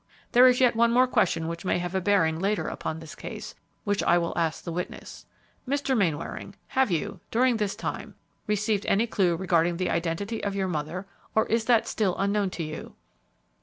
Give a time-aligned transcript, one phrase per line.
[0.31, 3.53] There is yet one more question which may have a bearing later upon this case,
[3.83, 5.27] which I will ask the witness.
[5.69, 5.95] Mr.
[5.95, 8.15] Mainwaring, have you, during this time,
[8.47, 12.63] received any clue regarding the identity of your mother, or is that still unknown to
[12.63, 12.95] you?"